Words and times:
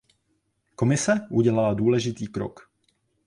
Komise 0.75 1.27
udělala 1.31 1.73
důležitý 1.73 2.27
krok. 2.27 2.71